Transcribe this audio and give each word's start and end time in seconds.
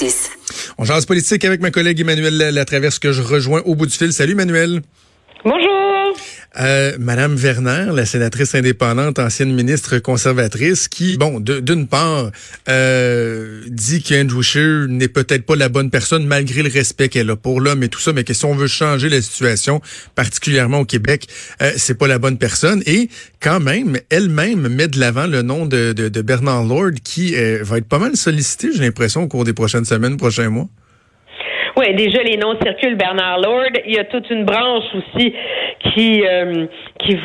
6. 0.00 0.30
On 0.78 0.84
jase 0.86 1.04
politique 1.04 1.44
avec 1.44 1.60
ma 1.60 1.70
collègue 1.70 2.00
Emmanuel 2.00 2.54
Latraverse 2.54 2.98
que 2.98 3.12
je 3.12 3.20
rejoins 3.20 3.60
au 3.66 3.74
bout 3.74 3.84
du 3.84 3.92
fil. 3.92 4.14
Salut 4.14 4.32
Emmanuel. 4.32 4.80
Bonjour. 5.44 6.16
Euh, 6.58 6.96
Madame 6.98 7.36
Werner, 7.36 7.90
la 7.94 8.04
sénatrice 8.04 8.54
indépendante, 8.54 9.18
ancienne 9.20 9.52
ministre 9.54 9.98
conservatrice, 9.98 10.88
qui, 10.88 11.16
bon, 11.16 11.38
d'une 11.38 11.86
part, 11.86 12.30
euh, 12.68 13.62
dit 13.68 14.02
qu'Andrew 14.02 14.42
Scheer 14.42 14.88
n'est 14.88 15.08
peut-être 15.08 15.46
pas 15.46 15.54
la 15.54 15.68
bonne 15.68 15.90
personne 15.90 16.26
malgré 16.26 16.62
le 16.62 16.70
respect 16.70 17.08
qu'elle 17.08 17.30
a 17.30 17.36
pour 17.36 17.60
l'homme 17.60 17.84
et 17.84 17.88
tout 17.88 18.00
ça, 18.00 18.12
mais 18.12 18.24
que 18.24 18.34
si 18.34 18.44
on 18.44 18.54
veut 18.54 18.66
changer 18.66 19.08
la 19.08 19.22
situation, 19.22 19.80
particulièrement 20.16 20.80
au 20.80 20.84
Québec, 20.84 21.28
euh, 21.62 21.70
c'est 21.76 21.94
pas 21.94 22.08
la 22.08 22.18
bonne 22.18 22.36
personne. 22.36 22.82
Et 22.84 23.08
quand 23.40 23.60
même, 23.60 23.98
elle-même 24.10 24.68
met 24.68 24.88
de 24.88 24.98
l'avant 24.98 25.28
le 25.28 25.42
nom 25.42 25.66
de, 25.66 25.92
de, 25.92 26.08
de 26.08 26.22
Bernard 26.22 26.64
Lord, 26.64 26.92
qui 27.04 27.36
euh, 27.36 27.60
va 27.62 27.78
être 27.78 27.88
pas 27.88 27.98
mal 27.98 28.16
sollicité, 28.16 28.70
j'ai 28.74 28.80
l'impression, 28.80 29.22
au 29.22 29.28
cours 29.28 29.44
des 29.44 29.52
prochaines 29.52 29.84
semaines, 29.84 30.16
prochains 30.16 30.50
mois. 30.50 30.68
Oui, 31.76 31.94
déjà 31.94 32.22
les 32.22 32.36
noms 32.36 32.56
circulent. 32.60 32.96
Bernard 32.96 33.40
Lord. 33.40 33.70
Il 33.86 33.94
y 33.94 33.98
a 33.98 34.04
toute 34.04 34.28
une 34.30 34.44
branche 34.44 34.84
aussi 34.94 35.34
qui 35.92 36.24
euh, 36.26 36.66
qui, 36.98 37.16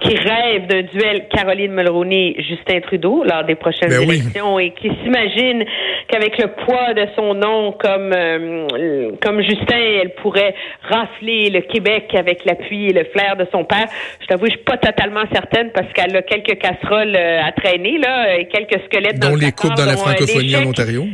qui 0.00 0.16
rêve 0.16 0.66
d'un 0.66 0.82
duel 0.82 1.28
Caroline 1.28 1.72
Mulroney 1.72 2.36
Justin 2.38 2.80
Trudeau 2.80 3.24
lors 3.24 3.44
des 3.44 3.54
prochaines 3.54 3.90
ben 3.90 4.02
élections 4.02 4.58
et 4.58 4.70
qui 4.70 4.90
s'imagine 5.02 5.64
qu'avec 6.08 6.38
le 6.38 6.48
poids 6.64 6.94
de 6.94 7.06
son 7.16 7.34
nom 7.34 7.72
comme 7.72 8.12
euh, 8.12 9.12
comme 9.22 9.42
Justin, 9.42 9.76
elle 10.02 10.14
pourrait 10.14 10.54
rafler 10.88 11.50
le 11.50 11.60
Québec 11.60 12.14
avec 12.14 12.44
l'appui 12.44 12.86
et 12.86 12.92
le 12.92 13.04
flair 13.04 13.36
de 13.36 13.46
son 13.52 13.64
père. 13.64 13.86
Je 14.20 14.26
t'avoue, 14.26 14.46
je 14.46 14.52
suis 14.52 14.60
pas 14.60 14.78
totalement 14.78 15.24
certaine 15.32 15.70
parce 15.72 15.92
qu'elle 15.92 16.16
a 16.16 16.22
quelques 16.22 16.58
casseroles 16.58 17.16
euh, 17.16 17.42
à 17.42 17.52
traîner 17.52 17.98
là 17.98 18.38
et 18.38 18.46
quelques 18.46 18.82
squelettes 18.84 19.18
dont 19.18 19.30
dans 19.30 19.36
les 19.36 19.52
coupes 19.52 19.74
dans 19.74 19.84
la 19.84 19.96
francophonie 19.96 20.56
en 20.56 20.68
Ontario. 20.68 21.06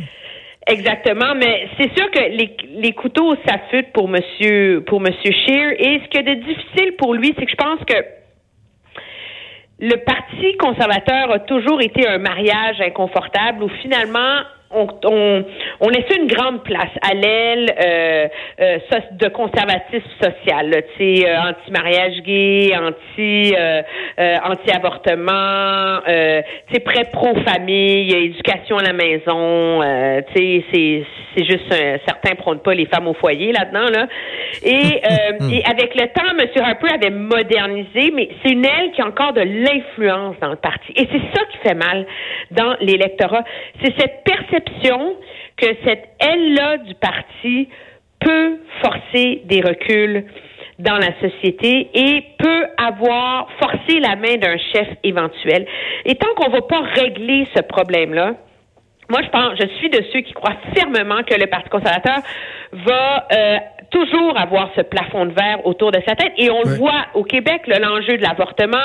Exactement, 0.67 1.35
mais 1.35 1.69
c'est 1.79 1.95
sûr 1.95 2.09
que 2.09 2.19
les, 2.19 2.57
les 2.69 2.93
couteaux 2.93 3.35
s'affûtent 3.45 3.93
pour 3.93 4.07
monsieur 4.07 4.83
pour 4.87 4.99
monsieur 4.99 5.31
Scheer. 5.31 5.73
Et 5.79 6.01
ce 6.03 6.09
qui 6.09 6.17
est 6.17 6.23
de 6.23 6.33
difficile 6.33 6.95
pour 6.97 7.13
lui, 7.13 7.35
c'est 7.37 7.45
que 7.45 7.51
je 7.51 7.55
pense 7.55 7.79
que 7.85 8.03
le 9.79 9.97
Parti 9.97 10.57
conservateur 10.57 11.31
a 11.31 11.39
toujours 11.39 11.81
été 11.81 12.07
un 12.07 12.17
mariage 12.17 12.81
inconfortable 12.81 13.63
où 13.63 13.69
finalement 13.81 14.39
on, 14.75 14.87
on, 15.05 15.45
on 15.79 15.89
laissait 15.89 16.17
une 16.19 16.27
grande 16.27 16.63
place 16.63 16.91
à 17.01 17.13
l'aile 17.13 17.73
euh, 17.83 18.27
euh, 18.61 18.77
de 19.11 19.27
conservatisme 19.29 20.09
social, 20.21 20.71
tu 20.97 21.17
sais, 21.17 21.29
euh, 21.29 21.49
anti-mariage 21.49 22.21
gay, 22.23 22.73
anti 22.75 23.53
euh, 23.57 23.81
euh, 24.19 24.35
anti-avortement, 24.43 26.01
tu 26.05 26.73
sais, 26.73 26.79
prêt 26.81 27.05
pro-famille, 27.11 28.13
éducation 28.13 28.77
à 28.77 28.83
la 28.83 28.93
maison, 28.93 29.81
tu 30.33 30.41
sais, 30.41 30.65
c'est 30.73 31.03
c'est 31.37 31.43
juste 31.43 31.73
certains 32.07 32.35
prônent 32.35 32.61
pas 32.61 32.73
les 32.73 32.85
femmes 32.85 33.09
au 33.09 33.13
foyer 33.13 33.51
là-dedans 33.51 33.89
là. 33.91 34.07
Et, 34.63 35.01
et 35.53 35.65
avec 35.65 35.93
le 35.95 36.07
temps, 36.07 36.31
M. 36.39 36.47
Harper 36.63 36.93
avait 36.93 37.13
modernisé, 37.13 38.11
mais 38.13 38.29
c'est 38.41 38.53
une 38.53 38.63
aile 38.63 38.91
qui 38.95 39.01
a 39.01 39.07
encore 39.07 39.33
de 39.33 39.41
l'influence 39.41 40.37
dans 40.41 40.51
le 40.51 40.55
parti. 40.55 40.93
Et 40.95 41.07
c'est 41.11 41.37
ça 41.37 41.45
qui 41.51 41.57
fait 41.57 41.75
mal 41.75 42.05
dans 42.51 42.77
l'électorat, 42.79 43.43
c'est 43.83 43.93
cette 43.99 44.23
perception 44.23 44.64
que 45.57 45.67
cette 45.85 46.09
aile-là 46.19 46.77
du 46.77 46.95
parti 46.95 47.69
peut 48.19 48.57
forcer 48.81 49.41
des 49.45 49.61
reculs 49.61 50.25
dans 50.79 50.97
la 50.97 51.13
société 51.21 51.89
et 51.93 52.23
peut 52.37 52.65
avoir 52.77 53.47
forcé 53.59 53.99
la 53.99 54.15
main 54.15 54.35
d'un 54.37 54.57
chef 54.73 54.87
éventuel. 55.03 55.65
Et 56.05 56.15
tant 56.15 56.33
qu'on 56.35 56.49
ne 56.49 56.53
va 56.53 56.61
pas 56.61 56.81
régler 56.81 57.47
ce 57.55 57.61
problème-là, 57.61 58.35
moi, 59.09 59.21
je 59.23 59.29
pense, 59.29 59.53
je 59.59 59.67
suis 59.77 59.89
de 59.89 60.03
ceux 60.11 60.21
qui 60.21 60.33
croient 60.33 60.57
fermement 60.73 61.21
que 61.23 61.35
le 61.35 61.47
Parti 61.47 61.69
conservateur 61.69 62.17
va 62.73 63.27
euh, 63.31 63.57
toujours 63.91 64.37
avoir 64.37 64.69
ce 64.75 64.81
plafond 64.81 65.25
de 65.25 65.33
verre 65.33 65.65
autour 65.65 65.91
de 65.91 65.99
sa 66.07 66.15
tête. 66.15 66.33
Et 66.37 66.49
on 66.49 66.63
le 66.63 66.75
voit 66.75 67.05
au 67.13 67.23
Québec, 67.23 67.61
l'enjeu 67.67 68.17
de 68.17 68.21
l'avortement. 68.21 68.77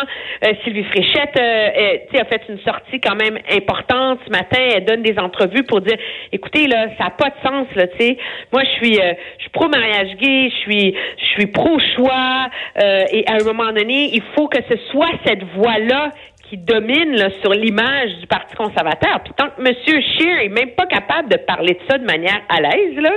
Euh, 0.45 0.53
Sylvie 0.63 0.85
Fréchette 0.85 1.39
euh, 1.39 2.21
a 2.21 2.25
fait 2.25 2.43
une 2.49 2.59
sortie 2.61 3.01
quand 3.01 3.17
même 3.17 3.39
importante 3.51 4.21
ce 4.27 4.31
matin. 4.31 4.61
Elle 4.75 4.85
donne 4.85 5.03
des 5.03 5.19
entrevues 5.19 5.65
pour 5.65 5.81
dire, 5.81 5.97
écoutez, 6.33 6.67
là, 6.67 6.89
ça 6.99 7.05
n'a 7.05 7.11
pas 7.11 7.31
de 7.31 7.49
sens. 7.49 7.67
Là, 7.75 7.87
sais. 7.99 8.17
Moi, 8.53 8.63
je 8.65 8.71
suis, 8.71 9.01
euh, 9.01 9.15
je 9.39 9.43
suis 9.43 9.51
pro-mariage 9.51 10.17
gay, 10.17 10.51
je 10.51 10.57
suis, 10.57 10.95
je 11.19 11.25
suis 11.25 11.47
pro-choix. 11.47 12.49
Euh, 12.83 13.05
et 13.11 13.25
à 13.27 13.35
un 13.41 13.45
moment 13.45 13.73
donné, 13.73 14.11
il 14.13 14.23
faut 14.35 14.49
que 14.49 14.59
ce 14.69 14.77
soit 14.91 15.11
cette 15.25 15.45
voie-là 15.57 16.11
qui 16.51 16.59
domine 16.59 17.31
sur 17.41 17.53
l'image 17.53 18.19
du 18.19 18.27
Parti 18.27 18.57
conservateur. 18.57 19.21
Puis 19.25 19.33
tant 19.37 19.51
que 19.51 19.61
M. 19.61 19.73
Scheer 19.85 20.45
est 20.45 20.49
même 20.49 20.73
pas 20.73 20.87
capable 20.87 21.29
de 21.29 21.37
parler 21.37 21.75
de 21.75 21.81
ça 21.89 21.97
de 21.97 22.05
manière 22.05 22.41
à 22.49 22.61
l'aise, 22.61 22.97
là, 22.97 23.13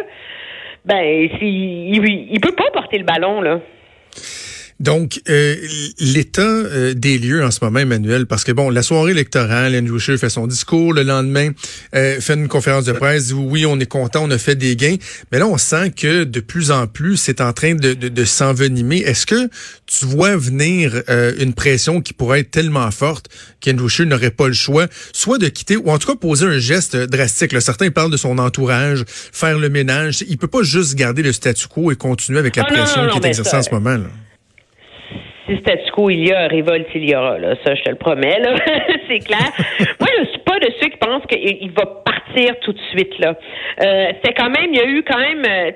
ben, 0.86 1.04
il, 1.42 2.30
il 2.32 2.40
peut 2.40 2.56
pas 2.56 2.70
porter 2.72 3.00
le 3.00 3.06
ballon, 3.06 3.42
là. 3.42 3.60
Donc, 4.80 5.22
euh, 5.30 5.56
l'état 6.00 6.42
euh, 6.42 6.94
des 6.94 7.18
lieux 7.18 7.44
en 7.44 7.52
ce 7.52 7.60
moment, 7.64 7.80
Emmanuel, 7.80 8.26
parce 8.26 8.44
que 8.44 8.52
bon, 8.52 8.70
la 8.70 8.84
soirée 8.84 9.12
électorale, 9.12 9.76
Andrew 9.76 10.00
Scheer 10.00 10.18
fait 10.18 10.30
son 10.30 10.48
discours, 10.48 10.94
le 10.94 11.04
lendemain, 11.04 11.52
euh, 11.96 12.20
fait 12.20 12.34
une 12.34 12.48
conférence 12.48 12.86
de 12.86 12.94
presse, 12.94 13.28
dit 13.28 13.34
oui, 13.34 13.66
on 13.66 13.80
est 13.80 13.86
content, 13.86 14.24
on 14.24 14.32
a 14.32 14.38
fait 14.38 14.56
des 14.56 14.76
gains, 14.76 14.96
mais 15.32 15.40
là, 15.40 15.48
on 15.48 15.58
sent 15.58 15.92
que 15.92 16.24
de 16.24 16.40
plus 16.40 16.72
en 16.72 16.88
plus, 16.88 17.18
c'est 17.18 17.40
en 17.42 17.54
train 17.54 17.76
de, 17.76 17.94
de, 17.94 18.10
de 18.10 18.26
s'envenimer. 18.26 18.98
Est-ce 18.98 19.26
que 19.26 19.50
tu 19.86 20.06
vois 20.06 20.36
venir 20.36 21.02
euh, 21.10 21.34
une 21.40 21.54
pression 21.54 22.02
qui 22.02 22.14
pourrait 22.14 22.42
être 22.42 22.52
tellement 22.52 22.90
forte 22.92 23.30
qu'Andrew 23.62 23.90
Scheer 23.90 24.08
n'aurait 24.08 24.32
pas 24.32 24.48
le 24.48 24.54
choix, 24.54 24.88
soit 25.14 25.38
de 25.38 25.48
quitter, 25.48 25.78
ou 25.78 25.90
en 25.90 26.00
tout 26.00 26.08
cas 26.08 26.16
poser 26.16 26.46
un 26.46 26.60
geste 26.60 26.96
drastique. 26.96 27.52
Là, 27.52 27.62
certains 27.62 27.92
parlent 27.92 28.12
de 28.12 28.18
son 28.18 28.38
entourage, 28.38 29.06
faire 29.08 29.60
le 29.60 29.70
ménage. 29.70 30.24
Il 30.28 30.38
peut 30.38 30.48
pas 30.48 30.64
juste 30.64 30.96
garder 30.96 31.22
le 31.22 31.32
statu 31.32 31.68
quo 31.68 31.92
et 31.92 31.96
continuer 31.96 32.40
avec 32.40 32.56
la 32.56 32.64
pression 32.64 33.08
qui 33.10 33.20
est 33.20 33.26
exercée 33.26 33.56
en 33.56 33.64
ce 33.64 33.72
moment. 33.72 33.98
Là 33.98 34.10
si 35.46 35.58
statu 35.58 35.92
quo 35.92 36.10
il 36.10 36.28
y 36.28 36.32
a, 36.32 36.48
révolte 36.48 36.88
il 36.96 37.10
y 37.10 37.16
aura. 37.16 37.38
Là. 37.38 37.56
Ça, 37.64 37.76
je 37.76 37.82
te 37.84 37.90
le 37.90 37.96
promets. 37.96 38.40
Là. 38.40 38.56
c'est 39.08 39.20
clair. 39.20 39.52
Moi, 40.00 40.10
je 40.20 40.26
suis 40.30 40.40
pas 40.40 40.60
de 40.60 40.68
ceux 40.82 40.90
qui 40.90 40.98
pensent 40.98 41.26
qu'il 41.28 41.72
va 41.72 41.86
partir 41.86 42.60
tout 42.62 42.74
de 42.74 42.80
suite. 42.92 43.18
là. 43.20 43.36
Euh, 43.84 44.12
c'est 44.24 44.34
quand 44.34 44.50
même, 44.50 44.74
il 44.74 44.78
y 44.78 44.82
a 44.82 44.88
eu 44.88 45.04
quand 45.04 45.20
même, 45.20 45.44
euh, 45.46 45.72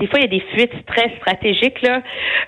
des 0.00 0.06
fois, 0.06 0.18
il 0.18 0.22
y 0.22 0.24
a 0.24 0.38
des 0.38 0.44
fuites 0.54 0.86
très 0.86 1.10
stratégiques. 1.18 1.82
Là. 1.82 2.00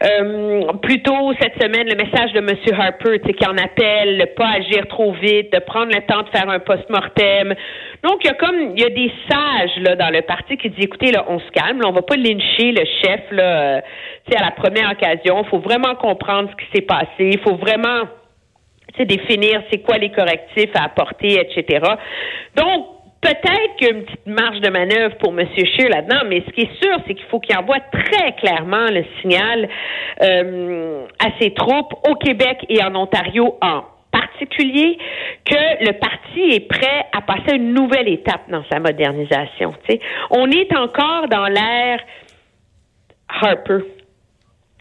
Euh, 0.02 0.72
plutôt 0.80 1.32
cette 1.40 1.62
semaine, 1.62 1.86
le 1.86 1.96
message 1.96 2.32
de 2.32 2.38
M. 2.38 2.48
Harper 2.78 3.20
qui 3.20 3.46
en 3.46 3.56
appelle 3.58 4.18
de 4.18 4.24
pas 4.34 4.52
agir 4.56 4.86
trop 4.88 5.12
vite, 5.12 5.52
de 5.52 5.58
prendre 5.58 5.92
le 5.94 6.00
temps 6.06 6.22
de 6.22 6.30
faire 6.30 6.48
un 6.48 6.58
post-mortem. 6.58 7.54
Donc, 8.02 8.24
il 8.24 8.26
y 8.26 8.30
a 8.30 8.34
comme 8.34 8.72
il 8.74 8.80
y 8.80 8.84
a 8.84 8.88
des 8.88 9.12
sages 9.30 9.76
là, 9.82 9.96
dans 9.96 10.10
le 10.10 10.22
parti 10.22 10.56
qui 10.56 10.70
disent 10.70 10.86
écoutez, 10.86 11.12
là, 11.12 11.26
on 11.28 11.38
se 11.38 11.50
calme, 11.50 11.80
là, 11.80 11.88
on 11.88 11.92
va 11.92 12.02
pas 12.02 12.16
lyncher 12.16 12.72
le 12.72 12.84
chef 13.02 13.20
là, 13.30 13.42
euh, 13.42 13.80
à 14.34 14.44
la 14.44 14.50
première 14.52 14.90
occasion. 14.90 15.42
Il 15.44 15.48
faut 15.50 15.60
vraiment 15.60 15.94
comprendre 15.94 16.50
ce 16.50 16.64
qui 16.64 16.70
s'est 16.74 16.86
passé. 16.86 17.06
Il 17.19 17.40
faut 17.40 17.56
vraiment 17.56 18.08
définir 19.00 19.62
c'est 19.70 19.78
quoi 19.78 19.98
les 19.98 20.10
correctifs 20.10 20.70
à 20.74 20.84
apporter, 20.84 21.40
etc. 21.40 21.80
Donc, 22.56 22.86
Peut-être 23.22 23.77
qu'il 23.77 23.87
y 23.87 23.91
a 23.91 23.94
une 23.94 24.05
petite 24.05 24.27
marge 24.27 24.60
de 24.60 24.69
manœuvre 24.69 25.16
pour 25.19 25.31
M. 25.31 25.47
Scheer 25.55 25.88
là-dedans, 25.88 26.22
mais 26.28 26.43
ce 26.44 26.53
qui 26.53 26.62
est 26.62 26.83
sûr, 26.83 26.99
c'est 27.06 27.15
qu'il 27.15 27.25
faut 27.27 27.38
qu'il 27.38 27.56
envoie 27.56 27.78
très 27.78 28.33
clairement 28.33 28.87
le 28.91 29.05
signal 29.21 29.69
euh, 30.22 31.06
à 31.25 31.28
ses 31.41 31.55
troupes 31.55 31.94
au 32.11 32.16
Québec 32.16 32.66
et 32.69 32.82
en 32.82 32.97
Ontario 32.97 33.56
en 33.62 33.84
particulier 34.11 34.99
que 35.44 35.84
le 35.84 35.93
parti 36.00 36.56
est 36.56 36.69
prêt 36.69 37.06
à 37.12 37.22
passer 37.22 37.56
une 37.56 37.72
nouvelle 37.72 38.09
étape 38.09 38.50
dans 38.50 38.65
sa 38.71 38.81
modernisation. 38.81 39.72
On 40.31 40.50
est 40.50 40.77
encore 40.77 41.28
dans 41.28 41.47
l'ère 41.47 42.00
Harper 43.28 43.84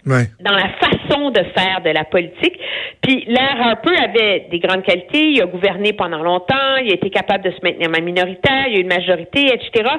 dans 0.05 0.55
la 0.55 0.69
façon 0.79 1.29
de 1.29 1.43
faire 1.55 1.81
de 1.83 1.89
la 1.89 2.03
politique. 2.03 2.57
Puis 3.01 3.25
l'air 3.27 3.55
Harper 3.59 3.95
avait 3.97 4.47
des 4.51 4.59
grandes 4.59 4.83
qualités. 4.83 5.31
Il 5.31 5.41
a 5.41 5.45
gouverné 5.45 5.93
pendant 5.93 6.23
longtemps. 6.23 6.77
Il 6.83 6.91
a 6.91 6.95
été 6.95 7.09
capable 7.09 7.43
de 7.43 7.51
se 7.51 7.59
maintenir 7.63 7.89
ma 7.89 7.99
minoritaire. 7.99 8.67
Il 8.67 8.77
a 8.77 8.79
une 8.79 8.87
majorité, 8.87 9.47
etc. 9.47 9.89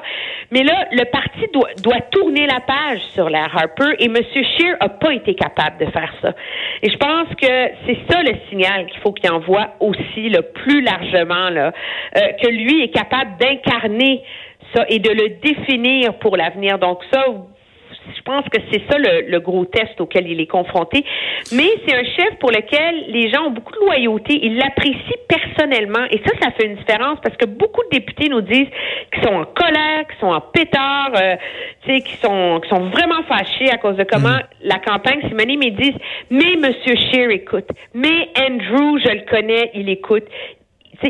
Mais 0.51 0.63
là, 0.63 0.87
le 0.91 1.05
parti 1.05 1.47
doit, 1.53 1.69
doit 1.81 2.01
tourner 2.11 2.47
la 2.47 2.59
page 2.61 2.99
sur 3.13 3.29
l'air 3.29 3.49
Harper 3.55 3.95
et 3.99 4.05
M. 4.05 4.17
Scheer 4.33 4.75
a 4.79 4.89
pas 4.89 5.13
été 5.13 5.35
capable 5.35 5.85
de 5.85 5.91
faire 5.91 6.13
ça. 6.21 6.33
Et 6.81 6.89
je 6.89 6.97
pense 6.97 7.29
que 7.35 7.71
c'est 7.85 7.97
ça 8.09 8.21
le 8.23 8.35
signal 8.49 8.87
qu'il 8.87 8.99
faut 9.01 9.13
qu'il 9.13 9.29
envoie 9.31 9.75
aussi, 9.79 10.29
le 10.29 10.41
plus 10.41 10.81
largement, 10.81 11.49
là, 11.49 11.71
euh, 12.17 12.19
que 12.41 12.47
lui 12.49 12.83
est 12.83 12.89
capable 12.89 13.37
d'incarner 13.39 14.23
ça 14.73 14.85
et 14.89 14.99
de 14.99 15.09
le 15.09 15.29
définir 15.41 16.15
pour 16.15 16.37
l'avenir. 16.37 16.79
Donc 16.79 16.99
ça, 17.11 17.25
je 18.15 18.21
pense 18.21 18.43
que 18.49 18.59
c'est 18.71 18.81
ça 18.89 18.97
le, 18.97 19.39
gros 19.39 19.65
test 19.65 19.99
auquel 19.99 20.27
il 20.27 20.39
est 20.39 20.47
confronté. 20.47 21.03
Mais 21.53 21.69
c'est 21.85 21.95
un 21.95 22.03
chef 22.03 22.37
pour 22.39 22.51
lequel 22.51 23.05
les 23.07 23.29
gens 23.29 23.47
ont 23.47 23.51
beaucoup 23.51 23.73
de 23.73 23.79
loyauté. 23.79 24.39
Ils 24.43 24.57
l'apprécient 24.57 25.17
personnellement. 25.27 26.05
Et 26.11 26.21
ça, 26.25 26.31
ça 26.41 26.51
fait 26.51 26.67
une 26.67 26.75
différence 26.75 27.19
parce 27.23 27.35
que 27.37 27.45
beaucoup 27.45 27.81
de 27.91 27.97
députés 27.97 28.29
nous 28.29 28.41
disent 28.41 28.67
qu'ils 29.13 29.23
sont 29.23 29.33
en 29.33 29.45
colère, 29.45 30.07
qu'ils 30.07 30.19
sont 30.19 30.33
en 30.33 30.41
pétard, 30.41 31.11
euh, 31.15 31.35
tu 31.85 31.93
sais, 31.93 32.01
qu'ils 32.01 32.19
sont, 32.19 32.59
qu'ils 32.61 32.69
sont 32.69 32.89
vraiment 32.89 33.23
fâchés 33.23 33.69
à 33.71 33.77
cause 33.77 33.95
de 33.95 34.03
comment 34.03 34.37
mm. 34.37 34.43
la 34.63 34.79
campagne 34.79 35.21
s'est 35.21 35.35
menée, 35.35 35.57
mais 35.57 35.67
ils 35.67 35.75
disent, 35.75 35.99
mais 36.29 36.55
Monsieur 36.55 36.95
Scheer 36.95 37.29
écoute, 37.31 37.67
mais 37.93 38.29
Andrew, 38.39 38.99
je 38.99 39.11
le 39.11 39.29
connais, 39.29 39.71
il 39.73 39.89
écoute 39.89 40.25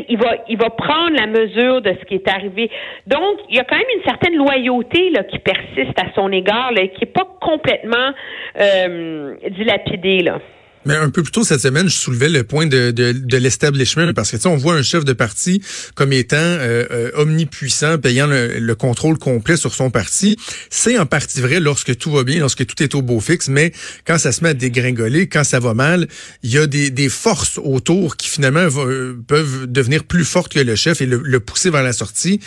il 0.08 0.18
va, 0.18 0.36
il 0.48 0.56
va 0.56 0.70
prendre 0.70 1.16
la 1.16 1.26
mesure 1.26 1.80
de 1.82 1.90
ce 1.90 2.04
qui 2.06 2.14
est 2.14 2.28
arrivé. 2.28 2.70
Donc, 3.06 3.38
il 3.48 3.56
y 3.56 3.60
a 3.60 3.64
quand 3.64 3.76
même 3.76 3.84
une 3.96 4.04
certaine 4.04 4.36
loyauté 4.36 5.10
là, 5.10 5.24
qui 5.24 5.38
persiste 5.38 5.98
à 5.98 6.12
son 6.14 6.30
égard, 6.32 6.72
là, 6.72 6.86
qui 6.88 7.00
n'est 7.04 7.12
pas 7.12 7.28
complètement 7.40 8.12
euh, 8.60 9.34
dilapidée. 9.50 10.20
Là. 10.20 10.38
Mais 10.86 10.94
un 10.96 11.10
peu 11.10 11.22
plus 11.22 11.32
tôt 11.32 11.44
cette 11.44 11.60
semaine, 11.60 11.88
je 11.88 11.94
soulevais 11.94 12.28
le 12.28 12.44
point 12.44 12.66
de, 12.66 12.90
de, 12.90 13.12
de 13.12 13.36
l'establishment 13.36 14.12
parce 14.12 14.30
que 14.30 14.36
tu 14.36 14.42
sais, 14.42 14.48
on 14.48 14.56
voit 14.56 14.74
un 14.74 14.82
chef 14.82 15.04
de 15.04 15.12
parti 15.12 15.62
comme 15.94 16.12
étant 16.12 16.36
euh, 16.36 16.84
euh, 16.90 17.10
omnipuissant, 17.14 17.98
payant 17.98 18.26
le, 18.26 18.74
contrôle 18.74 19.18
complet 19.18 19.56
sur 19.56 19.74
son 19.74 19.90
parti. 19.90 20.36
C'est 20.68 20.98
en 20.98 21.06
partie 21.06 21.40
vrai 21.40 21.60
lorsque 21.60 21.96
tout 21.96 22.10
va 22.10 22.24
bien, 22.24 22.40
lorsque 22.40 22.66
tout 22.66 22.82
est 22.82 22.94
au 22.94 23.02
beau 23.02 23.20
fixe, 23.20 23.48
mais 23.48 23.72
quand 24.06 24.18
ça 24.18 24.32
se 24.32 24.42
met 24.42 24.50
à 24.50 24.54
dégringoler, 24.54 25.28
quand 25.28 25.44
ça 25.44 25.60
va 25.60 25.74
mal, 25.74 26.08
il 26.42 26.50
y 26.50 26.58
a 26.58 26.66
des, 26.66 26.90
des 26.90 27.08
forces 27.08 27.58
autour 27.62 28.16
qui 28.16 28.28
finalement 28.28 28.66
euh, 28.76 29.16
peuvent 29.26 29.66
devenir 29.66 30.04
plus 30.04 30.24
fortes 30.24 30.52
que 30.52 30.60
le 30.60 30.76
chef 30.76 31.00
et 31.00 31.06
le, 31.06 31.20
le 31.24 31.40
pousser 31.40 31.70
vers 31.70 31.82
la 31.82 31.92
sortie. 31.92 32.40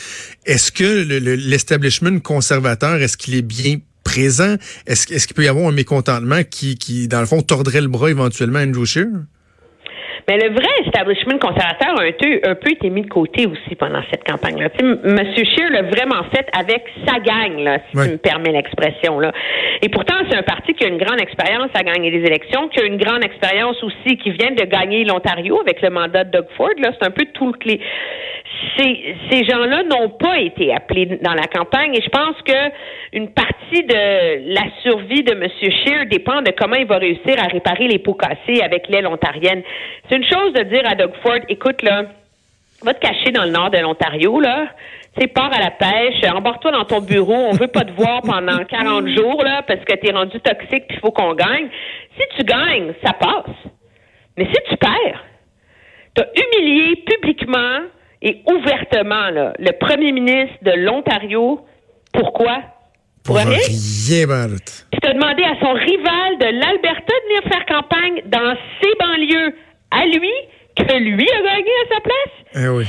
Est-ce 0.46 0.72
que 0.72 0.84
l'establishment 0.84 2.20
conservateur, 2.20 3.02
est-ce 3.02 3.18
qu'il 3.18 3.36
est 3.36 3.42
bien 3.42 3.78
présent, 4.08 4.56
est-ce 4.86 5.14
est 5.14 5.26
qu'il 5.26 5.36
peut 5.36 5.44
y 5.44 5.50
avoir 5.50 5.68
un 5.68 5.74
mécontentement 5.74 6.42
qui, 6.50 6.78
qui, 6.78 7.10
dans 7.10 7.20
le 7.20 7.26
fond, 7.26 7.42
tordrait 7.42 7.82
le 7.82 7.90
bras 7.90 8.10
éventuellement 8.10 8.60
à 8.60 8.64
Andrew 8.64 8.86
Scheer? 8.86 9.08
Mais 10.30 10.36
le 10.40 10.50
vrai 10.50 10.68
establishment 10.86 11.40
conservateur 11.40 11.98
a 11.98 12.04
un 12.04 12.12
peu, 12.12 12.42
un 12.44 12.56
peu 12.56 12.72
été 12.72 12.90
mis 12.90 13.04
de 13.04 13.08
côté 13.08 13.48
aussi 13.48 13.76
pendant 13.76 14.02
cette 14.12 14.26
campagne-là. 14.26 14.68
Monsieur 14.82 15.46
Scheer 15.46 15.70
l'a 15.72 15.84
vraiment 15.84 16.22
fait 16.36 16.46
avec 16.52 16.84
sa 17.06 17.20
gang, 17.22 17.58
là, 17.60 17.78
si 17.88 17.92
tu 17.96 18.12
me 18.12 18.18
permets 18.18 18.52
l'expression. 18.52 19.22
là. 19.22 19.32
Et 19.82 19.88
pourtant, 19.88 20.16
c'est 20.30 20.36
un 20.36 20.44
parti 20.44 20.74
qui 20.74 20.84
a 20.84 20.90
une 20.90 20.98
grande 20.98 21.22
expérience 21.22 21.70
à 21.74 21.82
gagner 21.82 22.12
des 22.12 22.26
élections, 22.26 22.68
qui 22.68 22.82
a 22.82 22.84
une 22.84 22.98
grande 22.98 23.24
expérience 23.24 23.82
aussi, 23.82 24.18
qui 24.18 24.32
vient 24.32 24.52
de 24.52 24.66
gagner 24.66 25.06
l'Ontario 25.06 25.62
avec 25.62 25.82
le 25.82 25.92
mandat 25.92 26.26
de 26.26 26.32
Doug 26.32 26.48
Ford. 26.58 26.76
Là, 26.78 26.92
c'est 27.00 27.08
un 27.08 27.12
peu 27.12 27.24
tout 27.34 27.48
le 27.48 27.54
clé 27.54 27.80
ces, 28.78 29.16
ces 29.30 29.44
gens-là 29.46 29.84
n'ont 29.84 30.10
pas 30.10 30.40
été 30.40 30.74
appelés 30.74 31.06
dans 31.22 31.34
la 31.34 31.48
campagne 31.48 31.96
et 31.96 32.02
je 32.02 32.10
pense 32.10 32.36
que 32.44 32.72
une 33.14 33.30
partie 33.30 33.84
de 33.84 34.54
la 34.54 34.64
survie 34.84 35.24
de 35.24 35.34
M. 35.34 35.48
Scheer 35.50 36.06
dépend 36.08 36.42
de 36.42 36.52
comment 36.52 36.76
il 36.76 36.86
va 36.86 36.98
réussir 36.98 37.36
à 37.38 37.48
réparer 37.48 37.88
les 37.88 38.00
pots 38.00 38.14
cassés 38.14 38.62
avec 38.64 38.88
l'aile 38.90 39.08
ontarienne. 39.08 39.62
C'est 40.10 40.17
une 40.18 40.26
chose 40.26 40.54
de 40.54 40.64
dire 40.64 40.82
à 40.86 40.96
Doug 40.96 41.12
Ford, 41.22 41.40
écoute 41.48 41.84
là, 41.84 42.06
va 42.82 42.94
te 42.94 43.00
cacher 43.00 43.32
dans 43.32 43.44
le 43.44 43.52
nord 43.52 43.70
de 43.70 43.78
l'Ontario 43.78 44.40
là, 44.40 44.68
tu 45.20 45.28
pars 45.28 45.52
à 45.54 45.60
la 45.60 45.72
pêche, 45.72 46.24
embarque-toi 46.32 46.72
dans 46.72 46.86
ton 46.86 47.02
bureau, 47.02 47.34
on 47.34 47.52
veut 47.52 47.68
pas 47.68 47.84
te 47.84 47.92
voir 47.92 48.22
pendant 48.22 48.64
40 48.70 49.08
jours 49.10 49.44
là 49.44 49.62
parce 49.68 49.80
que 49.82 49.96
tu 49.96 50.08
es 50.08 50.12
rendu 50.12 50.40
toxique 50.40 50.88
puis 50.88 50.98
il 50.98 51.00
faut 51.00 51.12
qu'on 51.12 51.34
gagne. 51.34 51.70
Si 52.18 52.24
tu 52.38 52.44
gagnes, 52.44 52.94
ça 53.04 53.14
passe. 53.14 53.56
Mais 54.38 54.46
si 54.46 54.60
tu 54.70 54.78
perds, 54.78 55.24
tu 56.16 56.22
as 56.22 56.28
humilié 56.36 56.96
publiquement 57.06 57.82
et 58.22 58.42
ouvertement 58.52 59.30
là, 59.30 59.54
le 59.60 59.72
premier 59.74 60.12
ministre 60.12 60.58
de 60.64 60.72
l'Ontario. 60.72 61.62
Pourquoi? 62.14 62.62
Pour 63.24 63.36
rien. 63.36 63.50
rien 63.50 63.60
Puis 64.92 65.00
t'as 65.02 65.14
demandé 65.14 65.44
à 65.44 65.60
son 65.60 65.74
rival 65.74 66.38
de 66.40 66.46
l'Alberta 66.46 67.14
de 67.14 67.28
venir 67.28 67.52
faire 67.52 67.66
campagne 67.66 68.22
dans 68.26 68.56
ses 68.82 68.94
banlieues 69.00 69.54
à 69.92 70.06
lui, 70.06 70.32
que 70.76 70.98
lui 70.98 71.28
a 71.30 71.42
gagné 71.42 71.72
à 71.86 71.96
sa 71.96 72.02
place. 72.02 72.66
Eh 72.66 72.68
oui. 72.70 72.86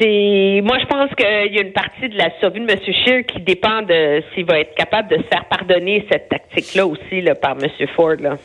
C'est, 0.00 0.60
moi, 0.64 0.78
je 0.78 0.86
pense 0.86 1.10
qu'il 1.14 1.54
y 1.54 1.58
a 1.58 1.62
une 1.62 1.72
partie 1.72 2.08
de 2.08 2.16
la 2.16 2.30
survie 2.40 2.60
de 2.60 2.70
M. 2.70 2.78
Scheer 2.78 3.24
qui 3.24 3.40
dépend 3.40 3.82
de 3.82 4.22
s'il 4.34 4.46
va 4.46 4.60
être 4.60 4.74
capable 4.74 5.08
de 5.08 5.16
se 5.16 5.28
faire 5.28 5.44
pardonner 5.44 6.06
cette 6.10 6.28
tactique-là 6.28 6.86
aussi 6.86 7.20
là, 7.20 7.34
par 7.34 7.52
M. 7.52 7.68
Ford. 7.94 8.16
Là. 8.18 8.36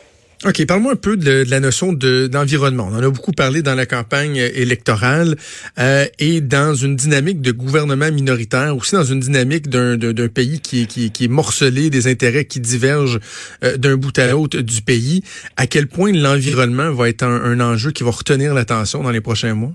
OK, 0.44 0.64
parle-moi 0.66 0.92
un 0.92 0.96
peu 0.96 1.16
de, 1.16 1.44
la 1.48 1.58
notion 1.58 1.92
d'environnement. 1.92 2.88
On 2.92 2.94
en 2.94 3.02
a 3.02 3.10
beaucoup 3.10 3.32
parlé 3.32 3.60
dans 3.62 3.74
la 3.74 3.86
campagne 3.86 4.36
électorale 4.36 5.36
euh, 5.80 6.06
et 6.20 6.40
dans 6.40 6.74
une 6.74 6.94
dynamique 6.94 7.40
de 7.40 7.50
gouvernement 7.50 8.12
minoritaire, 8.12 8.76
aussi 8.76 8.94
dans 8.94 9.02
une 9.02 9.18
dynamique 9.18 9.68
d'un 9.68 10.28
pays 10.28 10.60
qui, 10.60 10.86
est 11.20 11.28
morcelé, 11.28 11.90
des 11.90 12.06
intérêts 12.06 12.44
qui 12.44 12.60
divergent 12.60 13.18
euh, 13.64 13.76
d'un 13.78 13.96
bout 13.96 14.16
à 14.16 14.28
l'autre 14.28 14.60
du 14.60 14.80
pays. 14.80 15.24
À 15.56 15.66
quel 15.66 15.88
point 15.88 16.12
l'environnement 16.12 16.92
va 16.92 17.08
être 17.08 17.24
un 17.24 17.58
enjeu 17.58 17.90
qui 17.90 18.04
va 18.04 18.10
retenir 18.10 18.54
l'attention 18.54 19.02
dans 19.02 19.10
les 19.10 19.20
prochains 19.20 19.54
mois? 19.54 19.72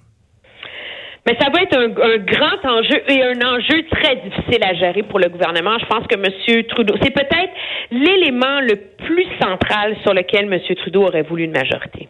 Mais 1.25 1.37
ça 1.39 1.49
va 1.49 1.61
être 1.61 1.77
un, 1.77 2.17
grand 2.17 2.69
enjeu 2.69 3.01
et 3.07 3.23
un 3.23 3.41
enjeu 3.47 3.85
très 3.89 4.17
difficile 4.17 4.61
à 4.61 4.73
gérer 4.73 5.03
pour 5.03 5.19
le 5.19 5.29
gouvernement. 5.29 5.77
Je 5.79 5.85
pense 5.85 6.05
que 6.05 6.15
M. 6.15 6.63
Trudeau, 6.65 6.95
c'est 7.01 7.13
peut-être 7.13 7.53
l'élément 7.91 8.59
le 8.59 8.75
plus 8.75 9.27
central 9.41 9.95
sur 10.03 10.13
lequel 10.13 10.51
M. 10.51 10.59
Trudeau 10.75 11.03
aurait 11.03 11.21
voulu 11.21 11.45
une 11.45 11.53
majorité. 11.53 12.09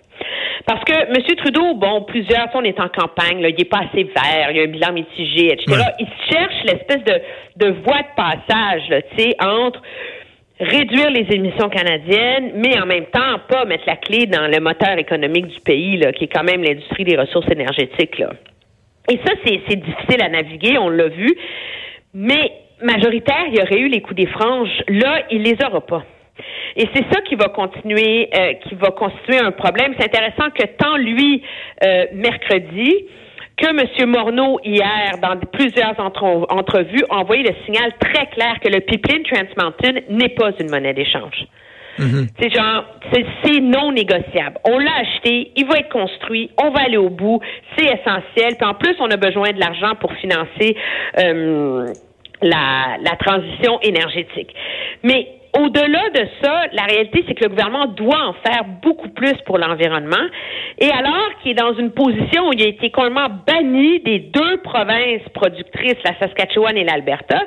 Parce 0.65 0.83
que 0.83 0.94
M. 0.94 1.36
Trudeau, 1.38 1.75
bon, 1.75 2.01
plusieurs, 2.04 2.48
on 2.56 2.63
est 2.63 2.80
en 2.80 2.88
campagne, 2.88 3.42
là, 3.42 3.50
il 3.50 3.56
n'est 3.56 3.65
pas 3.65 3.81
assez 3.89 4.04
vert, 4.04 4.50
il 4.50 4.57
y 4.57 4.60
a 4.62 4.63
un 4.63 4.68
bilan 4.68 4.94
mitigé, 4.94 5.54
etc. 5.54 5.80
Il 6.00 6.07
cherche 6.31 6.63
l'espèce 6.63 7.04
de, 7.04 7.68
de 7.68 7.71
voie 7.83 8.01
de 8.01 8.15
passage, 8.15 9.04
tu 9.15 9.24
sais, 9.24 9.36
entre 9.39 9.80
réduire 10.60 11.10
les 11.12 11.27
émissions 11.36 11.69
canadiennes, 11.69 12.51
mais 12.56 12.80
en 12.80 12.86
même 12.86 13.06
temps 13.07 13.39
pas 13.48 13.65
mettre 13.65 13.83
la 13.86 13.98
clé 13.98 14.25
dans 14.25 14.48
le 14.48 14.60
moteur 14.60 14.98
économique 14.98 15.48
du 15.48 15.60
pays, 15.60 15.98
là, 15.98 16.13
qui 16.13 16.25
est 16.25 16.33
quand 16.33 16.44
même 16.44 16.63
l'industrie 16.63 17.04
des 17.04 17.18
ressources 17.18 17.50
énergétiques. 17.51 18.18
Là. 18.19 18.30
Et 19.09 19.19
ça, 19.25 19.33
c'est 19.45 19.75
difficile 19.75 20.21
à 20.21 20.29
naviguer, 20.29 20.77
on 20.77 20.89
l'a 20.89 21.09
vu. 21.09 21.35
Mais 22.13 22.51
majoritaire, 22.81 23.45
il 23.47 23.55
y 23.55 23.61
aurait 23.61 23.79
eu 23.79 23.88
les 23.88 24.01
coups 24.01 24.15
des 24.15 24.27
franges. 24.27 24.83
Là, 24.88 25.23
il 25.31 25.44
les 25.44 25.57
aura 25.65 25.81
pas. 25.81 26.03
Et 26.75 26.88
c'est 26.94 27.03
ça 27.13 27.21
qui 27.21 27.35
va 27.35 27.50
continuer, 27.50 28.29
euh, 28.35 28.53
qui 28.53 28.75
va 28.75 28.89
constituer 28.89 29.38
un 29.39 29.51
problème. 29.51 29.94
C'est 29.97 30.05
intéressant 30.05 30.50
que 30.50 30.65
tant 30.77 30.97
lui, 30.97 31.44
euh, 31.85 32.05
mercredi, 32.13 33.05
que 33.57 33.67
M. 33.67 34.09
Morneau, 34.09 34.59
hier, 34.63 35.17
dans 35.21 35.38
plusieurs 35.51 36.00
entrevues, 36.00 37.03
a 37.09 37.17
envoyé 37.17 37.44
le 37.44 37.53
signal 37.65 37.94
très 38.00 38.25
clair 38.27 38.59
que 38.59 38.69
le 38.69 38.79
pipeline 38.79 39.23
Trans 39.23 39.63
Mountain 39.63 40.00
n'est 40.09 40.29
pas 40.29 40.51
une 40.59 40.71
monnaie 40.71 40.94
d'échange. 40.94 41.45
Mhm. 42.00 42.28
C'est 42.40 42.50
genre, 42.54 42.86
c'est 43.44 43.60
non 43.60 43.92
négociable. 43.92 44.57
On 44.66 44.80
l'a 44.80 44.95
acheté, 45.01 45.51
il 45.56 45.66
va 45.66 45.78
être 45.78 45.90
construit, 45.90 46.50
on 46.62 46.72
va 46.72 46.81
aller 46.81 46.98
au 46.98 47.10
bout, 47.10 47.40
c'est 47.78 47.86
essentiel. 47.86 48.56
Puis 48.57 48.68
en 48.68 48.74
plus, 48.74 48.95
on 49.00 49.10
a 49.12 49.18
besoin 49.18 49.51
de 49.51 49.60
l'argent 49.60 49.95
pour 50.00 50.12
financer 50.13 50.75
euh, 51.19 51.94
la, 52.42 52.98
la 53.01 53.16
transition 53.18 53.80
énergétique. 53.81 54.54
Mais 55.04 55.28
au-delà 55.56 56.10
de 56.10 56.28
ça, 56.42 56.63
la 56.74 56.84
réalité, 56.84 57.24
c'est 57.28 57.36
que 57.36 57.44
le 57.44 57.50
gouvernement 57.50 57.86
doit 57.86 58.25
en 58.25 58.34
faire 58.34 58.63
beaucoup 58.81 59.10
plus 59.10 59.36
pour 59.46 59.60
l'environnement. 59.60 60.25
Et 60.80 60.89
alors 60.89 61.30
qu'il 61.42 61.51
est 61.51 61.62
dans 61.62 61.75
une 61.75 61.92
position 61.92 62.48
où 62.48 62.54
il 62.54 62.63
a 62.63 62.68
été 62.68 62.89
complètement 62.89 63.30
banni 63.46 64.00
des 64.00 64.19
deux 64.19 64.57
provinces 64.63 65.22
productrices, 65.34 65.98
la 66.04 66.18
Saskatchewan 66.19 66.75
et 66.75 66.84
l'Alberta, 66.84 67.39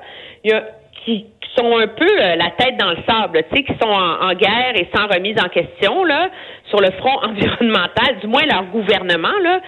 il 0.44 0.52
y 0.52 0.54
a 0.54 0.64
qui, 1.04 1.26
sont 1.56 1.76
un 1.78 1.86
peu 1.86 2.08
euh, 2.08 2.36
la 2.36 2.50
tête 2.50 2.76
dans 2.78 2.90
le 2.90 2.98
sable, 3.08 3.42
tu 3.50 3.56
sais, 3.56 3.62
qui 3.64 3.72
sont 3.80 3.88
en, 3.88 4.32
guerre 4.34 4.74
et 4.74 4.88
sans 4.94 5.06
remise 5.06 5.36
en 5.38 5.48
question 5.48 6.04
là 6.04 6.28
sur 6.68 6.80
le 6.80 6.90
front 6.92 7.18
environnemental, 7.22 8.18
du 8.20 8.26
moins 8.26 8.44
leur 8.44 8.64
gouvernement 8.66 9.36
là. 9.42 9.60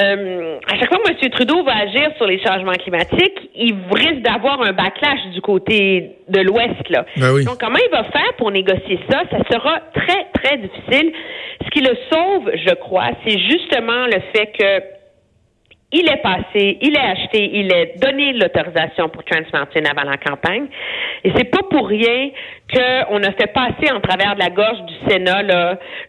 Euh, 0.00 0.58
à 0.66 0.78
chaque 0.78 0.88
fois 0.88 0.98
que 0.98 1.10
M. 1.10 1.30
Trudeau 1.30 1.62
va 1.64 1.76
agir 1.78 2.10
sur 2.16 2.26
les 2.26 2.42
changements 2.42 2.72
climatiques, 2.72 3.50
il 3.54 3.74
risque 3.90 4.22
d'avoir 4.22 4.62
un 4.62 4.72
backlash 4.72 5.26
du 5.32 5.40
côté 5.40 6.16
de 6.28 6.40
l'Ouest 6.40 6.88
là. 6.88 7.04
Ben 7.16 7.44
Donc 7.44 7.58
comment 7.60 7.78
il 7.84 7.90
va 7.90 8.04
faire 8.04 8.32
pour 8.38 8.50
négocier 8.50 9.00
ça? 9.10 9.22
Ça 9.30 9.38
sera 9.50 9.80
très 9.94 10.26
très 10.32 10.58
difficile. 10.58 11.12
Ce 11.64 11.70
qui 11.70 11.80
le 11.80 11.96
sauve, 12.12 12.50
je 12.54 12.74
crois, 12.74 13.10
c'est 13.26 13.38
justement 13.38 14.06
le 14.06 14.20
fait 14.32 14.46
que 14.58 14.95
il 15.98 16.08
est 16.08 16.22
passé, 16.22 16.78
il 16.82 16.94
est 16.94 17.00
acheté, 17.00 17.50
il 17.54 17.72
est 17.72 17.98
donné 17.98 18.32
l'autorisation 18.34 19.08
pour 19.08 19.24
Trans 19.24 19.40
Mountain 19.52 19.90
avant 19.90 20.08
la 20.08 20.18
campagne. 20.18 20.66
Et 21.24 21.32
c'est 21.36 21.50
pas 21.50 21.62
pour 21.70 21.88
rien 21.88 22.30
qu'on 22.72 23.22
a 23.22 23.32
fait 23.32 23.52
passer 23.52 23.92
en 23.94 24.00
travers 24.00 24.34
de 24.34 24.40
la 24.40 24.50
gorge 24.50 24.82
du 24.86 24.94
Sénat 25.08 25.42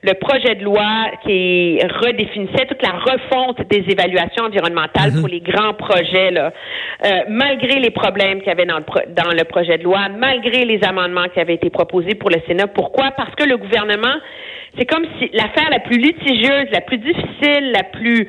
le 0.01 0.13
projet 0.15 0.56
de 0.56 0.63
loi 0.63 1.12
qui 1.24 1.79
redéfinissait 2.03 2.65
toute 2.65 2.82
la 2.82 2.98
refonte 2.98 3.62
des 3.70 3.86
évaluations 3.89 4.46
environnementales 4.46 5.12
mhm. 5.13 5.20
pour 5.20 5.29
les 5.29 5.41
grands 5.41 5.74
projets, 5.74 6.32
là, 6.32 6.51
euh, 7.06 7.10
malgré 7.29 7.79
les 7.79 7.91
problèmes 7.91 8.39
qu'il 8.39 8.48
y 8.48 8.51
avait 8.51 8.65
dans 8.65 8.79
le, 8.79 9.13
dans 9.13 9.32
le 9.32 9.44
projet 9.44 9.77
de 9.77 9.84
loi, 9.84 10.10
malgré 10.10 10.65
les 10.65 10.84
amendements 10.84 11.27
qui 11.34 11.39
avaient 11.39 11.56
été 11.56 11.70
proposés 11.70 12.15
pour 12.15 12.29
le 12.29 12.41
Sénat. 12.48 12.67
Pourquoi? 12.67 13.12
Parce 13.12 13.34
que 13.36 13.48
le 13.48 13.58
gouvernement, 13.58 14.15
c'est 14.77 14.86
comme 14.86 15.06
si 15.20 15.29
l'affaire 15.34 15.70
la 15.70 15.79
plus 15.79 15.98
litigieuse, 15.98 16.67
la 16.72 16.82
plus 16.82 16.98
difficile, 16.98 17.72
la 17.72 17.84
plus 17.84 18.27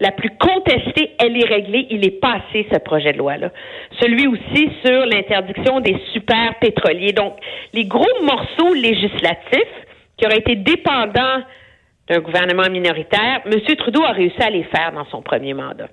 la 0.00 0.10
plus 0.12 0.30
contestée, 0.38 1.12
elle 1.18 1.36
est 1.40 1.46
réglée. 1.46 1.86
Il 1.90 2.04
est 2.04 2.20
passé, 2.20 2.66
ce 2.72 2.78
projet 2.78 3.12
de 3.12 3.18
loi-là. 3.18 3.50
Celui 4.00 4.26
aussi 4.26 4.70
sur 4.84 5.06
l'interdiction 5.06 5.80
des 5.80 5.96
super 6.12 6.54
pétroliers. 6.60 7.12
Donc, 7.12 7.34
les 7.72 7.84
gros 7.84 8.22
morceaux 8.22 8.74
législatifs 8.74 9.86
qui 10.16 10.26
auraient 10.26 10.38
été 10.38 10.56
dépendants 10.56 11.42
d'un 12.08 12.20
gouvernement 12.20 12.70
minoritaire, 12.70 13.40
M. 13.46 13.76
Trudeau 13.76 14.02
a 14.04 14.12
réussi 14.12 14.40
à 14.40 14.50
les 14.50 14.64
faire 14.64 14.92
dans 14.92 15.06
son 15.06 15.22
premier 15.22 15.54
mandat. 15.54 15.88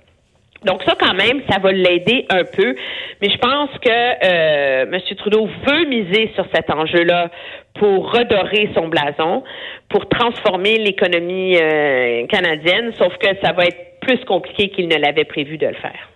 Donc 0.66 0.82
ça, 0.84 0.96
quand 0.98 1.14
même, 1.14 1.42
ça 1.50 1.60
va 1.60 1.72
l'aider 1.72 2.26
un 2.30 2.44
peu. 2.44 2.76
Mais 3.22 3.30
je 3.30 3.38
pense 3.38 3.70
que 3.80 3.90
euh, 3.90 4.86
M. 4.92 5.16
Trudeau 5.18 5.48
veut 5.68 5.86
miser 5.86 6.32
sur 6.36 6.46
cet 6.54 6.70
enjeu-là 6.70 7.30
pour 7.76 8.12
redorer 8.14 8.70
son 8.74 8.88
blason, 8.88 9.44
pour 9.90 10.08
transformer 10.08 10.78
l'économie 10.78 11.58
euh, 11.58 12.26
canadienne, 12.28 12.94
sauf 12.98 13.18
que 13.18 13.28
ça 13.44 13.52
va 13.52 13.66
être 13.66 13.93
plus 14.04 14.24
compliqué 14.26 14.70
qu'il 14.70 14.88
ne 14.88 14.96
l'avait 14.96 15.26
prévu 15.26 15.58
de 15.58 15.68
le 15.68 15.76
faire. 15.76 16.13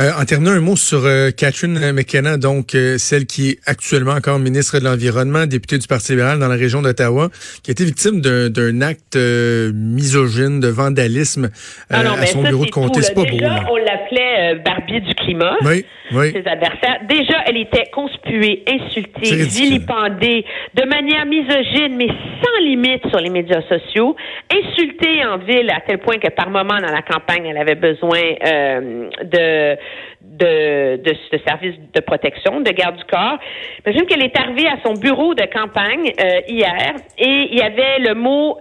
Euh, 0.00 0.10
en 0.20 0.24
terminant, 0.24 0.50
un 0.50 0.60
mot 0.60 0.74
sur 0.74 1.04
euh, 1.04 1.30
Catherine 1.30 1.92
McKenna, 1.92 2.36
donc 2.36 2.74
euh, 2.74 2.98
celle 2.98 3.26
qui 3.26 3.50
est 3.50 3.58
actuellement 3.64 4.12
encore 4.12 4.40
ministre 4.40 4.80
de 4.80 4.84
l'Environnement, 4.84 5.46
députée 5.46 5.78
du 5.78 5.86
Parti 5.86 6.12
libéral 6.12 6.40
dans 6.40 6.48
la 6.48 6.56
région 6.56 6.82
d'Ottawa, 6.82 7.28
qui 7.62 7.70
a 7.70 7.72
été 7.72 7.84
victime 7.84 8.20
d'un 8.20 8.80
acte 8.80 9.16
misogyne, 9.16 10.58
de 10.58 10.68
vandalisme 10.68 11.50
ah 11.90 12.00
à 12.00 12.26
son 12.26 12.42
bureau 12.42 12.64
de 12.66 12.70
comté. 12.70 13.02
C'est 13.02 13.14
pas 13.14 13.22
beau. 13.22 13.36
On 13.70 13.76
l'appelait 13.76 14.56
Barbier 14.64 15.00
du 15.00 15.14
climat. 15.14 15.56
Oui, 15.62 15.84
oui. 16.12 16.32
Ses 16.32 16.48
adversaires. 16.48 16.98
Déjà, 17.08 17.44
elle 17.46 17.58
était 17.58 17.88
conspuée, 17.92 18.64
insultée, 18.66 19.44
vilipendée, 19.44 20.44
de 20.74 20.88
manière 20.88 21.24
misogyne, 21.24 21.96
mais 21.96 22.08
sans 22.08 22.64
limite 22.64 23.08
sur 23.10 23.20
les 23.20 23.30
médias 23.30 23.62
sociaux, 23.68 24.16
insultée 24.52 25.24
en 25.24 25.38
ville 25.38 25.70
à 25.70 25.80
tel 25.86 25.98
point 25.98 26.18
que 26.18 26.30
par 26.30 26.50
moment 26.50 26.80
dans 26.80 26.92
la 26.92 27.02
campagne, 27.02 27.46
elle 27.46 27.58
avait 27.58 27.76
besoin 27.76 28.20
de 29.22 29.76
de, 30.20 30.96
de, 30.96 31.12
de 31.32 31.40
services 31.46 31.78
de 31.92 32.00
protection, 32.00 32.60
de 32.60 32.70
garde 32.70 32.96
du 32.96 33.04
corps. 33.04 33.38
Imagine 33.84 34.06
qu'elle 34.06 34.24
est 34.24 34.38
arrivée 34.38 34.68
à 34.68 34.78
son 34.84 34.94
bureau 34.94 35.34
de 35.34 35.44
campagne 35.44 36.12
euh, 36.20 36.40
hier 36.48 36.94
et 37.18 37.48
il 37.50 37.58
y 37.58 37.62
avait 37.62 37.98
le 38.00 38.14
mot 38.14 38.58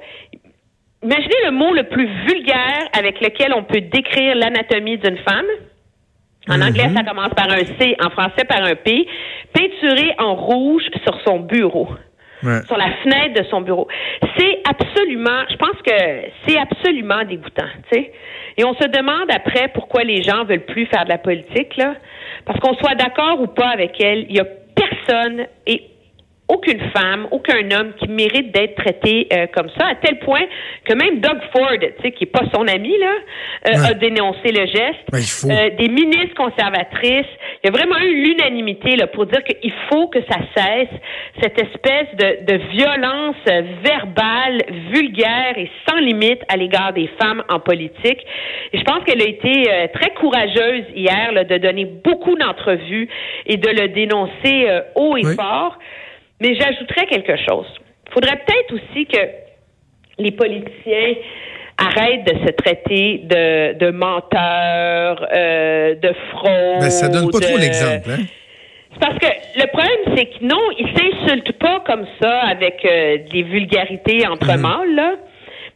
Imaginez 1.03 1.35
le 1.45 1.51
mot 1.51 1.73
le 1.73 1.83
plus 1.83 2.07
vulgaire 2.27 2.87
avec 2.97 3.19
lequel 3.19 3.53
on 3.53 3.63
peut 3.63 3.81
décrire 3.81 4.35
l'anatomie 4.35 4.97
d'une 4.97 5.17
femme. 5.17 5.45
En 6.47 6.53
mm-hmm. 6.53 6.69
anglais, 6.69 6.89
ça 6.95 7.03
commence 7.03 7.33
par 7.35 7.49
un 7.51 7.65
C, 7.77 7.95
en 8.01 8.09
français 8.09 8.45
par 8.47 8.63
un 8.63 8.75
P, 8.75 9.05
peinturé 9.53 10.15
en 10.17 10.35
rouge 10.35 10.83
sur 11.03 11.19
son 11.25 11.39
bureau. 11.39 11.89
Sur 12.67 12.77
la 12.77 12.91
fenêtre 13.03 13.41
de 13.41 13.47
son 13.49 13.61
bureau. 13.61 13.87
C'est 14.37 14.61
absolument, 14.69 15.43
je 15.49 15.55
pense 15.55 15.81
que 15.85 15.93
c'est 16.47 16.57
absolument 16.57 17.23
dégoûtant, 17.23 17.67
tu 17.91 17.99
sais. 17.99 18.11
Et 18.57 18.65
on 18.65 18.73
se 18.73 18.87
demande 18.87 19.31
après 19.33 19.69
pourquoi 19.73 20.03
les 20.03 20.21
gens 20.21 20.43
veulent 20.43 20.65
plus 20.65 20.85
faire 20.87 21.05
de 21.05 21.09
la 21.09 21.17
politique, 21.17 21.75
là. 21.77 21.95
Parce 22.45 22.59
qu'on 22.59 22.75
soit 22.75 22.95
d'accord 22.95 23.41
ou 23.41 23.47
pas 23.47 23.69
avec 23.69 23.99
elle, 24.01 24.25
il 24.29 24.35
y 24.35 24.39
a 24.39 24.45
personne 24.75 25.47
et 25.65 25.92
aucune 26.53 26.79
femme, 26.95 27.27
aucun 27.31 27.69
homme 27.71 27.93
qui 27.99 28.07
mérite 28.07 28.53
d'être 28.53 28.75
traité 28.75 29.27
euh, 29.33 29.47
comme 29.53 29.69
ça, 29.77 29.87
à 29.87 29.95
tel 29.95 30.19
point 30.19 30.43
que 30.85 30.93
même 30.93 31.19
Doug 31.19 31.39
Ford, 31.51 31.77
tu 31.79 31.87
sais, 32.01 32.11
qui 32.11 32.25
est 32.25 32.27
pas 32.27 32.43
son 32.53 32.67
ami 32.67 32.95
là, 32.99 33.13
euh, 33.69 33.91
a 33.91 33.93
dénoncé 33.95 34.51
le 34.51 34.65
geste. 34.67 35.03
Ben, 35.11 35.19
euh, 35.51 35.69
des 35.77 35.89
ministres 35.89 36.35
conservatrices, 36.35 37.31
il 37.63 37.65
y 37.65 37.69
a 37.69 37.71
vraiment 37.71 37.97
eu 37.97 38.23
l'unanimité 38.23 38.95
là 38.95 39.07
pour 39.07 39.25
dire 39.25 39.43
qu'il 39.43 39.73
faut 39.89 40.07
que 40.07 40.19
ça 40.29 40.37
cesse 40.55 40.89
cette 41.41 41.59
espèce 41.59 42.15
de, 42.17 42.53
de 42.53 42.57
violence 42.71 43.35
verbale, 43.83 44.61
vulgaire 44.91 45.57
et 45.57 45.69
sans 45.89 45.97
limite 45.97 46.41
à 46.49 46.57
l'égard 46.57 46.93
des 46.93 47.09
femmes 47.19 47.43
en 47.49 47.59
politique. 47.59 48.19
Et 48.73 48.77
je 48.77 48.83
pense 48.83 49.03
qu'elle 49.05 49.21
a 49.21 49.27
été 49.27 49.63
très 49.93 50.13
courageuse 50.13 50.85
hier 50.95 51.31
là, 51.31 51.43
de 51.43 51.57
donner 51.57 51.85
beaucoup 51.85 52.35
d'entrevues 52.35 53.09
et 53.45 53.57
de 53.57 53.69
le 53.69 53.87
dénoncer 53.89 54.67
haut 54.95 55.17
et 55.17 55.35
fort. 55.35 55.77
Mais 56.41 56.55
j'ajouterais 56.55 57.05
quelque 57.05 57.35
chose. 57.37 57.67
Il 58.07 58.13
faudrait 58.13 58.37
peut-être 58.45 58.73
aussi 58.73 59.05
que 59.05 59.19
les 60.19 60.31
politiciens 60.31 61.15
arrêtent 61.77 62.25
de 62.25 62.45
se 62.45 62.51
traiter 62.51 63.21
de, 63.23 63.73
de 63.77 63.91
menteurs, 63.91 65.27
euh, 65.33 65.95
de 65.95 66.13
fraude. 66.31 66.81
Mais 66.81 66.89
ça 66.89 67.09
donne 67.09 67.31
pas 67.31 67.39
trop 67.39 67.57
l'exemple, 67.57 68.09
hein? 68.11 68.23
Parce 68.99 69.17
que 69.17 69.25
le 69.55 69.67
problème, 69.67 70.15
c'est 70.15 70.25
que 70.25 70.43
non, 70.45 70.61
ils 70.77 70.87
s'insultent 70.95 71.57
pas 71.57 71.81
comme 71.85 72.05
ça 72.21 72.41
avec 72.41 72.85
euh, 72.85 73.17
des 73.31 73.41
vulgarités 73.41 74.27
entre 74.27 74.53
mhm. 74.53 74.61
mâles, 74.61 74.95
là. 74.95 75.15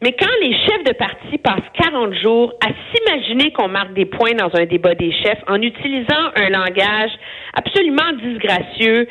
Mais 0.01 0.11
quand 0.11 0.29
les 0.41 0.53
chefs 0.53 0.83
de 0.83 0.93
parti 0.93 1.37
passent 1.39 1.71
40 1.73 2.13
jours 2.21 2.53
à 2.63 2.67
s'imaginer 2.67 3.51
qu'on 3.51 3.67
marque 3.67 3.93
des 3.93 4.05
points 4.05 4.33
dans 4.33 4.55
un 4.55 4.65
débat 4.65 4.93
des 4.93 5.11
chefs 5.11 5.41
en 5.47 5.59
utilisant 5.59 6.31
un 6.35 6.49
langage 6.49 7.09
absolument 7.55 8.13
disgracieux 8.21 9.07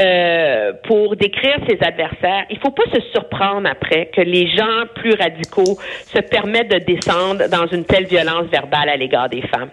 euh, 0.00 0.72
pour 0.84 1.16
décrire 1.16 1.56
ses 1.68 1.78
adversaires, 1.84 2.44
il 2.50 2.58
faut 2.60 2.70
pas 2.70 2.84
se 2.94 3.00
surprendre 3.12 3.68
après 3.68 4.10
que 4.14 4.20
les 4.20 4.48
gens 4.54 4.86
plus 4.94 5.14
radicaux 5.14 5.76
se 6.06 6.20
permettent 6.20 6.70
de 6.70 6.78
descendre 6.78 7.48
dans 7.48 7.66
une 7.66 7.84
telle 7.84 8.06
violence 8.06 8.46
verbale 8.46 8.90
à 8.90 8.96
l'égard 8.96 9.28
des 9.28 9.42
femmes. 9.42 9.70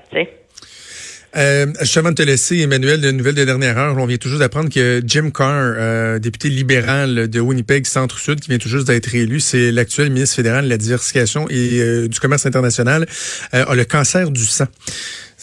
Euh, 1.37 1.65
de 1.65 2.11
te 2.13 2.21
laisser, 2.21 2.59
Emmanuel, 2.59 3.01
de 3.01 3.11
nouvelles 3.11 3.35
de 3.35 3.43
dernière 3.43 3.77
heure, 3.77 3.97
on 3.97 4.05
vient 4.05 4.17
toujours 4.17 4.39
d'apprendre 4.39 4.69
que 4.69 5.01
Jim 5.05 5.31
Carr, 5.31 5.73
euh, 5.77 6.19
député 6.19 6.49
libéral 6.49 7.27
de 7.27 7.39
Winnipeg 7.41 7.85
Centre-Sud, 7.85 8.39
qui 8.39 8.49
vient 8.49 8.57
tout 8.57 8.69
juste 8.69 8.87
d'être 8.87 9.13
élu, 9.13 9.41
c'est 9.41 9.71
l'actuel 9.71 10.11
ministre 10.11 10.37
fédéral 10.37 10.65
de 10.65 10.69
la 10.69 10.77
diversification 10.77 11.47
et 11.49 11.81
euh, 11.81 12.07
du 12.07 12.19
commerce 12.19 12.45
international, 12.45 13.05
euh, 13.53 13.65
a 13.65 13.75
le 13.75 13.83
cancer 13.83 14.31
du 14.31 14.45
sang. 14.45 14.67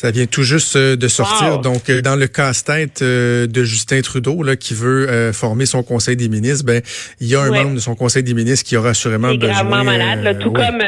Ça 0.03 0.11
vient 0.11 0.27
tout 0.27 0.43
juste 0.43 0.75
euh, 0.75 0.97
de 0.97 1.07
sortir. 1.07 1.61
Donc, 1.61 1.89
euh, 1.89 2.03
dans 2.03 2.17
le 2.17 2.27
casse-tête 2.27 3.03
euh, 3.03 3.47
de 3.47 3.63
Justin 3.63 4.01
Trudeau, 4.01 4.43
là, 4.43 4.57
qui 4.57 4.75
veut 4.75 5.31
former 5.31 5.65
son 5.65 5.85
conseil 5.85 6.17
des 6.17 6.29
ministres, 6.29 6.67
ben, 6.67 6.83
il 7.21 7.29
y 7.29 7.37
a 7.37 7.43
un 7.43 7.51
membre 7.51 7.77
de 7.77 7.79
son 7.79 7.95
conseil 7.95 8.25
des 8.25 8.35
ministres 8.35 8.69
qui 8.69 8.77
aura 8.77 8.89
assurément 8.89 9.29
il 9.29 9.37
est 9.37 9.47
gravement 9.47 9.85
malade, 9.85 10.41
tout 10.41 10.51
comme 10.51 10.83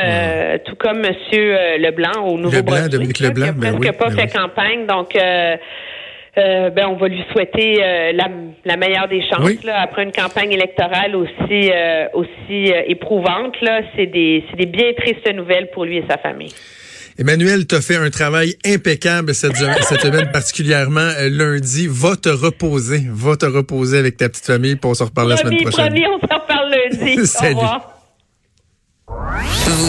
tout 0.65 0.75
comme 0.75 0.99
Monsieur 0.99 1.79
Leblanc 1.79 2.25
au 2.25 2.39
nouveau 2.39 2.57
Leblanc, 2.57 2.89
Dominique 2.89 3.21
Leblanc, 3.21 3.53
qui 3.53 3.61
n'a 3.61 3.71
ben 3.71 3.93
pas 3.93 4.09
ben 4.09 4.17
fait 4.17 4.37
campagne. 4.37 4.85
Donc, 4.89 5.15
ben, 5.15 6.87
on 6.89 6.97
va 6.97 7.07
lui 7.07 7.23
souhaiter 7.31 7.77
la, 8.15 8.77
meilleure 8.77 9.07
des 9.07 9.23
chances 9.31 9.63
là, 9.63 9.81
après 9.81 10.03
une 10.03 10.13
campagne 10.13 10.51
électorale 10.51 11.15
aussi 11.15 11.71
aussi 12.15 12.73
éprouvante. 12.89 13.61
Là, 13.61 13.83
c'est 13.95 14.07
des 14.07 14.45
c'est 14.51 14.57
des 14.57 14.67
bien 14.67 14.93
tristes 14.97 15.33
nouvelles 15.33 15.71
pour 15.73 15.85
lui 15.85 15.99
et 15.99 16.05
sa 16.09 16.19
famille. 16.19 16.53
Emmanuel, 17.17 17.67
tu 17.67 17.81
fait 17.81 17.97
un 17.97 18.11
travail 18.11 18.57
impeccable 18.65 19.35
cette, 19.35 19.57
semaine, 19.57 20.31
particulièrement 20.33 21.01
euh, 21.01 21.29
lundi. 21.31 21.87
Va 21.89 22.17
te 22.17 22.29
reposer. 22.29 23.07
Va 23.09 23.37
te 23.37 23.47
reposer 23.47 23.99
avec 23.99 24.17
ta 24.17 24.29
petite 24.29 24.47
famille, 24.47 24.77
pour 24.77 24.91
on 24.91 24.95
se 24.95 25.05
reparle 25.05 25.29
la 25.29 25.37
semaine 25.37 25.63
prochaine. 25.63 25.93
On 25.93 26.19
se 26.19 26.35
reparle 26.35 26.71
lundi. 26.71 27.27
Salut. 27.27 27.55
Au 27.55 27.59
revoir. 27.61 27.91